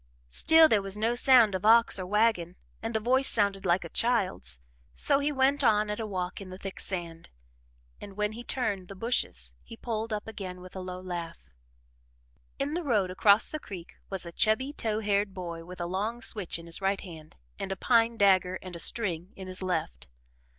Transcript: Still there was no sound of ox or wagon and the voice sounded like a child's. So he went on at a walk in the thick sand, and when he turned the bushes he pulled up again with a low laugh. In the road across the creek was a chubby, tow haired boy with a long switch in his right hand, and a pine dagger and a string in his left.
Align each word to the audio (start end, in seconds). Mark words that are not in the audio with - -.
Still 0.31 0.67
there 0.67 0.81
was 0.81 0.97
no 0.97 1.13
sound 1.13 1.53
of 1.53 1.63
ox 1.63 1.99
or 1.99 2.07
wagon 2.07 2.55
and 2.81 2.95
the 2.95 2.99
voice 2.99 3.27
sounded 3.27 3.67
like 3.67 3.83
a 3.83 3.89
child's. 3.89 4.57
So 4.95 5.19
he 5.19 5.31
went 5.31 5.63
on 5.63 5.91
at 5.91 5.99
a 5.99 6.07
walk 6.07 6.41
in 6.41 6.49
the 6.49 6.57
thick 6.57 6.79
sand, 6.79 7.29
and 7.99 8.17
when 8.17 8.31
he 8.31 8.43
turned 8.43 8.87
the 8.87 8.95
bushes 8.95 9.53
he 9.61 9.77
pulled 9.77 10.11
up 10.11 10.27
again 10.27 10.59
with 10.59 10.75
a 10.75 10.79
low 10.79 10.99
laugh. 10.99 11.51
In 12.57 12.73
the 12.73 12.81
road 12.83 13.11
across 13.11 13.47
the 13.49 13.59
creek 13.59 13.93
was 14.09 14.25
a 14.25 14.31
chubby, 14.31 14.73
tow 14.73 15.01
haired 15.01 15.35
boy 15.35 15.65
with 15.65 15.79
a 15.79 15.85
long 15.85 16.23
switch 16.23 16.57
in 16.57 16.65
his 16.65 16.81
right 16.81 17.01
hand, 17.01 17.35
and 17.59 17.71
a 17.71 17.75
pine 17.77 18.17
dagger 18.17 18.57
and 18.63 18.75
a 18.75 18.79
string 18.79 19.31
in 19.35 19.45
his 19.47 19.61
left. 19.61 20.07